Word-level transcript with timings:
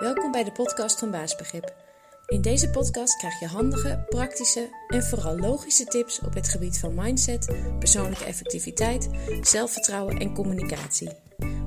Welkom 0.00 0.32
bij 0.32 0.44
de 0.44 0.52
podcast 0.52 0.98
van 0.98 1.10
Baasbegrip. 1.10 1.74
In 2.26 2.40
deze 2.40 2.70
podcast 2.70 3.16
krijg 3.16 3.40
je 3.40 3.46
handige, 3.46 4.04
praktische 4.08 4.68
en 4.88 5.02
vooral 5.02 5.38
logische 5.38 5.84
tips 5.84 6.20
op 6.20 6.34
het 6.34 6.48
gebied 6.48 6.78
van 6.78 6.94
mindset, 6.94 7.54
persoonlijke 7.78 8.24
effectiviteit, 8.24 9.10
zelfvertrouwen 9.40 10.18
en 10.18 10.34
communicatie. 10.34 11.10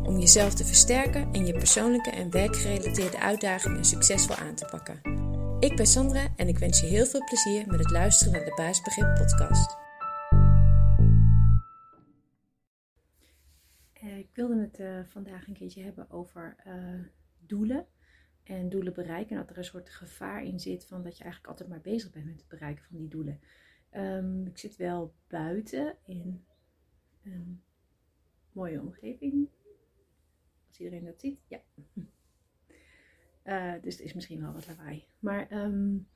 Om 0.04 0.19
jezelf 0.19 0.54
te 0.54 0.65
versterken 0.65 1.33
en 1.33 1.46
je 1.46 1.54
persoonlijke 1.54 2.09
en 2.09 2.32
werkgerelateerde 2.32 3.19
uitdagingen 3.19 3.86
succesvol 3.86 4.36
aan 4.36 4.55
te 4.55 4.65
pakken. 4.71 5.02
Ik 5.59 5.75
ben 5.75 5.88
Sandra 5.88 6.27
en 6.36 6.47
ik 6.47 6.57
wens 6.57 6.79
je 6.79 6.88
heel 6.88 7.05
veel 7.05 7.23
plezier 7.23 7.68
met 7.68 7.79
het 7.79 7.91
luisteren 7.91 8.34
naar 8.34 8.45
de 8.45 8.54
Baasbegrip 8.55 9.15
podcast. 9.15 9.77
Eh, 13.93 14.18
ik 14.18 14.29
wilde 14.34 14.61
het 14.61 14.79
uh, 14.79 15.00
vandaag 15.07 15.47
een 15.47 15.54
keertje 15.54 15.84
hebben 15.84 16.09
over 16.09 16.55
uh, 16.68 16.73
doelen 17.39 17.87
en 18.43 18.70
doelen 18.70 18.93
bereiken. 18.93 19.36
En 19.36 19.42
dat 19.42 19.50
er 19.50 19.57
een 19.57 19.64
soort 19.64 19.89
gevaar 19.89 20.43
in 20.43 20.60
zit 20.60 20.86
van 20.86 21.04
dat 21.04 21.18
je 21.18 21.24
eigenlijk 21.24 21.51
altijd 21.51 21.70
maar 21.70 21.82
bezig 21.82 22.11
bent 22.11 22.25
met 22.25 22.36
het 22.36 22.47
bereiken 22.47 22.84
van 22.84 22.97
die 22.97 23.07
doelen. 23.07 23.39
Um, 23.96 24.46
ik 24.47 24.57
zit 24.57 24.75
wel 24.75 25.14
buiten 25.28 25.96
in 26.06 26.46
een 27.24 27.64
mooie 28.51 28.82
omgeving. 28.82 29.48
Als 30.68 30.79
iedereen 30.79 31.06
dat 31.06 31.20
ziet, 31.20 31.39
ja. 31.48 31.61
Uh, 33.44 33.73
dus 33.84 33.94
het 33.94 34.06
is 34.06 34.14
misschien 34.14 34.42
wel 34.42 34.53
wat 34.53 34.67
lawaai. 34.67 35.03
Maar 35.20 35.52
um, 35.52 36.08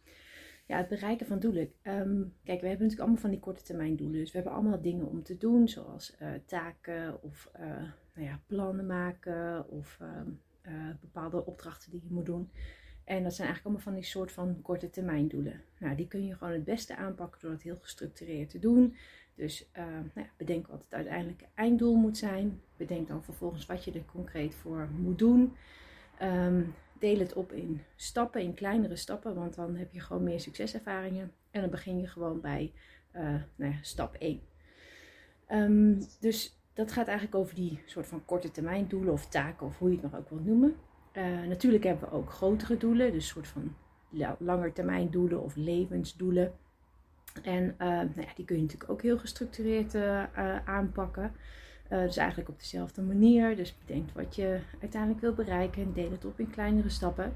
ja, 0.65 0.77
het 0.77 0.87
bereiken 0.87 1.27
van 1.27 1.39
doelen. 1.39 1.71
Um, 1.83 2.33
kijk, 2.43 2.61
we 2.61 2.67
hebben 2.67 2.87
natuurlijk 2.87 2.99
allemaal 2.99 3.21
van 3.21 3.29
die 3.29 3.39
korte 3.39 3.63
termijn 3.63 3.95
doelen. 3.95 4.19
Dus 4.19 4.31
we 4.31 4.37
hebben 4.37 4.55
allemaal 4.55 4.81
dingen 4.81 5.07
om 5.07 5.23
te 5.23 5.37
doen, 5.37 5.67
zoals 5.67 6.15
uh, 6.21 6.33
taken 6.45 7.23
of 7.23 7.51
uh, 7.59 7.83
nou 8.13 8.27
ja, 8.27 8.41
plannen 8.45 8.85
maken 8.85 9.69
of 9.69 9.99
bepaalde 11.01 11.45
opdrachten 11.45 11.91
die 11.91 12.01
je 12.03 12.13
moet 12.13 12.25
doen. 12.25 12.49
En 13.03 13.23
dat 13.23 13.33
zijn 13.33 13.47
eigenlijk 13.47 13.63
allemaal 13.65 13.93
van 13.93 13.93
die 13.93 14.03
soort 14.03 14.31
van 14.31 14.61
korte 14.61 14.89
termijn 14.89 15.27
doelen. 15.27 15.61
Nou, 15.79 15.95
die 15.95 16.07
kun 16.07 16.25
je 16.25 16.35
gewoon 16.35 16.53
het 16.53 16.63
beste 16.63 16.95
aanpakken 16.95 17.41
door 17.41 17.51
het 17.51 17.61
heel 17.61 17.77
gestructureerd 17.81 18.49
te 18.49 18.59
doen. 18.59 18.95
Dus 19.35 19.69
uh, 19.77 19.83
nou 19.85 20.09
ja, 20.13 20.29
bedenk 20.37 20.67
wat 20.67 20.83
het 20.83 20.93
uiteindelijke 20.93 21.45
einddoel 21.53 21.95
moet 21.95 22.17
zijn. 22.17 22.61
Bedenk 22.77 23.07
dan 23.07 23.23
vervolgens 23.23 23.65
wat 23.65 23.83
je 23.83 23.91
er 23.91 24.05
concreet 24.05 24.55
voor 24.55 24.89
moet 24.91 25.17
doen. 25.19 25.55
Um, 26.21 26.73
deel 26.99 27.19
het 27.19 27.33
op 27.33 27.51
in 27.51 27.81
stappen, 27.95 28.41
in 28.41 28.53
kleinere 28.53 28.95
stappen, 28.95 29.35
want 29.35 29.55
dan 29.55 29.75
heb 29.75 29.93
je 29.93 29.99
gewoon 29.99 30.23
meer 30.23 30.39
succeservaringen. 30.39 31.31
En 31.51 31.61
dan 31.61 31.69
begin 31.69 31.99
je 31.99 32.07
gewoon 32.07 32.41
bij 32.41 32.73
uh, 33.15 33.21
nou 33.55 33.71
ja, 33.71 33.77
stap 33.81 34.15
1. 34.15 34.41
Um, 35.51 35.99
dus 36.19 36.59
dat 36.77 36.91
gaat 36.91 37.07
eigenlijk 37.07 37.37
over 37.37 37.55
die 37.55 37.79
soort 37.85 38.07
van 38.07 38.25
korte 38.25 38.51
termijn 38.51 38.87
doelen 38.87 39.13
of 39.13 39.27
taken 39.27 39.67
of 39.67 39.77
hoe 39.77 39.89
je 39.89 39.97
het 40.01 40.11
nog 40.11 40.19
ook 40.19 40.29
wilt 40.29 40.45
noemen. 40.45 40.75
Uh, 41.13 41.23
natuurlijk 41.47 41.83
hebben 41.83 42.09
we 42.09 42.15
ook 42.15 42.31
grotere 42.31 42.77
doelen, 42.77 43.11
dus 43.11 43.27
soort 43.27 43.47
van 43.47 43.75
langetermijn 44.39 45.09
doelen 45.09 45.41
of 45.43 45.55
levensdoelen. 45.55 46.53
En 47.43 47.63
uh, 47.63 47.87
nou 47.87 48.21
ja, 48.21 48.33
die 48.35 48.45
kun 48.45 48.55
je 48.55 48.61
natuurlijk 48.61 48.91
ook 48.91 49.01
heel 49.01 49.17
gestructureerd 49.17 49.95
aanpakken. 50.65 51.31
Uh, 51.91 52.01
dus 52.01 52.17
eigenlijk 52.17 52.49
op 52.49 52.59
dezelfde 52.59 53.01
manier. 53.01 53.55
Dus 53.55 53.77
bedenk 53.85 54.09
wat 54.13 54.35
je 54.35 54.59
uiteindelijk 54.81 55.21
wil 55.21 55.33
bereiken 55.33 55.81
en 55.81 55.93
deel 55.93 56.11
het 56.11 56.25
op 56.25 56.39
in 56.39 56.49
kleinere 56.49 56.89
stappen. 56.89 57.33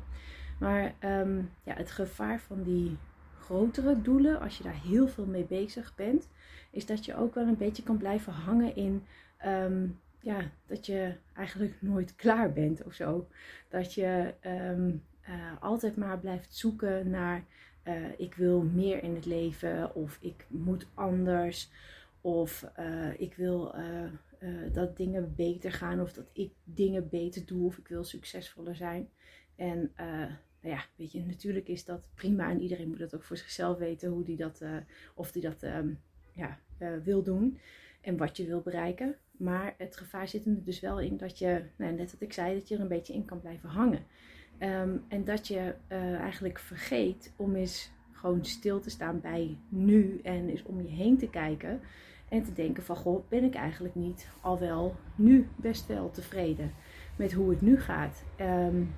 Maar 0.60 0.94
um, 1.00 1.50
ja, 1.64 1.74
het 1.74 1.92
gevaar 1.92 2.40
van 2.40 2.64
die 2.64 2.98
grotere 3.40 4.02
doelen, 4.02 4.40
als 4.40 4.58
je 4.58 4.64
daar 4.64 4.82
heel 4.84 5.08
veel 5.08 5.26
mee 5.26 5.46
bezig 5.46 5.96
bent, 5.96 6.28
is 6.72 6.86
dat 6.86 7.06
je 7.06 7.16
ook 7.16 7.36
wel 7.36 7.48
een 7.48 7.58
beetje 7.58 7.84
kan 7.84 7.98
blijven 7.98 8.34
hangen 8.34 8.76
in 8.76 9.04
um, 9.46 10.00
ja, 10.22 10.52
dat 10.66 10.86
je 10.86 11.14
eigenlijk 11.34 11.82
nooit 11.82 12.16
klaar 12.16 12.54
bent 12.54 12.84
of 12.84 12.94
zo. 12.94 13.28
Dat 13.70 13.94
je 13.94 14.34
um, 14.46 15.04
uh, 15.30 15.62
altijd 15.62 15.98
maar 15.98 16.20
blijft 16.20 16.56
zoeken 16.56 17.10
naar 17.10 17.44
uh, 17.84 18.20
ik 18.20 18.36
wil 18.36 18.62
meer 18.62 19.04
in 19.04 19.16
het 19.16 19.26
leven 19.26 19.96
of 19.96 20.18
ik 20.22 20.46
moet 20.48 20.88
anders 20.94 21.72
of 22.22 22.72
uh, 22.80 23.20
ik 23.20 23.36
wil 23.36 23.76
dat 24.72 24.98
dingen 24.98 25.34
beter 25.36 25.72
gaan 25.72 26.02
of 26.02 26.14
dat 26.14 26.30
ik 26.34 26.52
dingen 26.64 27.10
beter 27.10 27.46
doe 27.46 27.66
of 27.66 27.78
ik 27.78 27.88
wil 27.88 28.04
succesvoller 28.04 28.76
zijn. 28.76 29.10
En 29.56 29.92
nou 30.62 30.76
ja, 30.76 30.86
weet 30.96 31.12
je, 31.12 31.26
natuurlijk 31.26 31.68
is 31.68 31.86
dat 31.86 32.08
prima 32.16 32.50
en 32.50 32.62
iedereen 32.62 32.88
moet 32.88 33.00
dat 33.00 33.16
ook 33.16 33.24
voor 33.24 33.38
zichzelf 33.38 33.78
weten 33.78 34.10
hoe 34.10 34.24
die 34.24 34.38
dat, 34.38 34.64
of 35.16 35.32
die 35.32 35.42
dat 35.42 35.64
um, 35.64 36.00
ja, 36.34 36.60
wil 37.04 37.24
doen 37.24 37.60
en 38.02 38.18
wat 38.18 38.38
je 38.38 38.46
wil 38.46 38.62
bereiken. 38.62 39.16
Maar 39.32 39.74
het 39.78 39.98
gevaar 39.98 40.28
zit 40.28 40.46
er 40.46 40.64
dus 40.64 40.80
wel 40.80 41.00
in 41.00 41.18
dat 41.18 41.40
je, 41.40 41.64
nou, 41.76 41.94
net 41.94 42.12
wat 42.12 42.22
ik 42.22 42.34
zei, 42.34 42.54
dat 42.54 42.68
je 42.68 42.76
er 42.76 42.82
een 42.82 42.88
beetje 42.88 43.14
in 43.14 43.26
kan 43.26 43.40
blijven 43.40 43.70
hangen. 43.70 44.06
Um, 44.60 45.04
en 45.08 45.24
dat 45.24 45.48
je 45.48 45.76
eigenlijk 46.20 46.60
vergeet 46.60 47.34
om 47.36 47.56
eens 47.56 47.92
gewoon 48.12 48.46
stil 48.46 48.80
te 48.80 48.90
staan 48.90 49.22
bij 49.22 49.58
nu 49.70 50.20
en 50.24 50.50
eens 50.50 50.64
om 50.64 50.82
je 50.82 50.90
heen 50.90 51.18
te 51.18 51.30
kijken. 51.30 51.80
En 52.30 52.44
te 52.44 52.54
denken 52.54 52.84
van, 52.84 52.96
goh, 52.96 53.30
ben 53.30 53.44
ik 53.44 53.56
eigenlijk 53.56 53.96
niet 53.96 54.28
al 54.42 54.60
wel 54.60 54.96
nu 55.16 55.48
best 55.56 55.88
wel 55.88 56.12
tevreden 56.12 56.74
met 57.16 57.34
hoe 57.34 57.50
het 57.50 57.62
nu 57.62 57.80
gaat. 57.80 58.24
Um, 58.42 58.94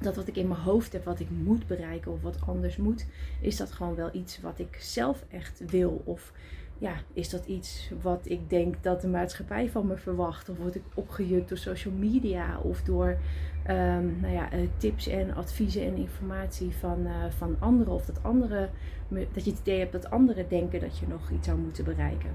dat 0.00 0.16
wat 0.16 0.28
ik 0.28 0.36
in 0.36 0.48
mijn 0.48 0.60
hoofd 0.60 0.92
heb, 0.92 1.04
wat 1.04 1.20
ik 1.20 1.30
moet 1.30 1.66
bereiken 1.66 2.12
of 2.12 2.22
wat 2.22 2.46
anders 2.46 2.76
moet, 2.76 3.06
is 3.40 3.56
dat 3.56 3.72
gewoon 3.72 3.94
wel 3.94 4.14
iets 4.14 4.40
wat 4.40 4.58
ik 4.58 4.76
zelf 4.80 5.24
echt 5.28 5.62
wil? 5.70 6.02
Of 6.04 6.32
ja, 6.78 6.94
is 7.12 7.30
dat 7.30 7.46
iets 7.46 7.90
wat 8.02 8.20
ik 8.28 8.50
denk 8.50 8.82
dat 8.82 9.00
de 9.00 9.08
maatschappij 9.08 9.70
van 9.70 9.86
me 9.86 9.96
verwacht? 9.96 10.48
Of 10.48 10.58
word 10.58 10.74
ik 10.74 10.82
opgejukt 10.94 11.48
door 11.48 11.58
social 11.58 11.94
media 11.94 12.58
of 12.58 12.82
door 12.82 13.16
um, 13.68 14.20
nou 14.20 14.32
ja, 14.32 14.54
uh, 14.54 14.68
tips 14.76 15.08
en 15.08 15.34
adviezen 15.34 15.82
en 15.84 15.96
informatie 15.96 16.70
van, 16.70 17.06
uh, 17.06 17.12
van 17.28 17.56
anderen? 17.58 17.92
Of 17.92 18.04
dat, 18.04 18.22
anderen, 18.22 18.70
dat 19.08 19.44
je 19.44 19.50
het 19.50 19.60
idee 19.60 19.78
hebt 19.78 19.92
dat 19.92 20.10
anderen 20.10 20.48
denken 20.48 20.80
dat 20.80 20.98
je 20.98 21.06
nog 21.06 21.30
iets 21.30 21.46
zou 21.46 21.58
moeten 21.58 21.84
bereiken. 21.84 22.30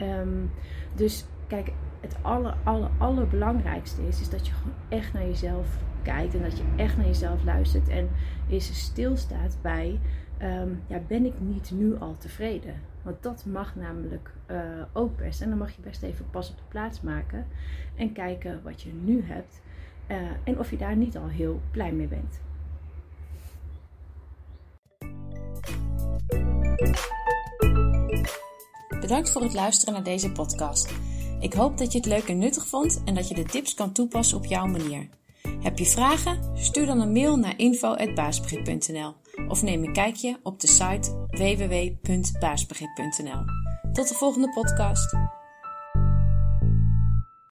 Um, 0.00 0.50
dus 0.94 1.24
kijk, 1.46 1.72
het 2.00 2.16
aller, 2.22 2.56
aller, 2.64 2.90
allerbelangrijkste 2.98 4.06
is, 4.06 4.20
is 4.20 4.30
dat 4.30 4.46
je 4.46 4.52
gewoon 4.52 4.74
echt 4.88 5.12
naar 5.12 5.26
jezelf 5.26 5.66
kijkt 6.02 6.34
en 6.34 6.42
dat 6.42 6.56
je 6.56 6.64
echt 6.76 6.96
naar 6.96 7.06
jezelf 7.06 7.44
luistert 7.44 7.88
en 7.88 8.08
eens 8.48 8.84
stilstaat 8.84 9.56
bij, 9.62 9.98
um, 10.42 10.82
ja, 10.86 10.98
ben 11.06 11.24
ik 11.24 11.40
niet 11.40 11.70
nu 11.70 11.98
al 11.98 12.16
tevreden? 12.18 12.74
Want 13.02 13.22
dat 13.22 13.44
mag 13.44 13.76
namelijk 13.76 14.30
uh, 14.50 14.58
ook 14.92 15.16
best. 15.16 15.40
En 15.40 15.48
dan 15.48 15.58
mag 15.58 15.70
je 15.76 15.82
best 15.82 16.02
even 16.02 16.30
pas 16.30 16.50
op 16.50 16.56
de 16.56 16.62
plaats 16.68 17.00
maken 17.00 17.46
en 17.96 18.12
kijken 18.12 18.60
wat 18.62 18.82
je 18.82 18.92
nu 19.04 19.22
hebt 19.24 19.60
uh, 20.08 20.16
en 20.44 20.58
of 20.58 20.70
je 20.70 20.76
daar 20.76 20.96
niet 20.96 21.16
al 21.16 21.28
heel 21.28 21.60
blij 21.70 21.92
mee 21.92 22.06
bent. 22.06 22.40
Bedankt 29.00 29.30
voor 29.32 29.42
het 29.42 29.54
luisteren 29.54 29.94
naar 29.94 30.04
deze 30.04 30.32
podcast. 30.32 30.94
Ik 31.40 31.52
hoop 31.52 31.78
dat 31.78 31.92
je 31.92 31.98
het 31.98 32.06
leuk 32.06 32.28
en 32.28 32.38
nuttig 32.38 32.66
vond 32.66 33.02
en 33.04 33.14
dat 33.14 33.28
je 33.28 33.34
de 33.34 33.44
tips 33.44 33.74
kan 33.74 33.92
toepassen 33.92 34.38
op 34.38 34.44
jouw 34.44 34.66
manier. 34.66 35.08
Heb 35.60 35.78
je 35.78 35.86
vragen? 35.86 36.58
Stuur 36.58 36.86
dan 36.86 37.00
een 37.00 37.12
mail 37.12 37.36
naar 37.36 37.58
info.baasbegrip.nl 37.58 39.14
of 39.48 39.62
neem 39.62 39.84
een 39.84 39.92
kijkje 39.92 40.40
op 40.42 40.60
de 40.60 40.68
site 40.68 41.26
www.baasbegrip.nl. 41.30 43.44
Tot 43.92 44.08
de 44.08 44.14
volgende 44.14 44.50
podcast. 44.50 45.39